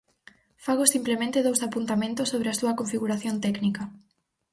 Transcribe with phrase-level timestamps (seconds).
[0.65, 3.83] Fago simplemente dous apuntamentos sobre a súa configuración técnica.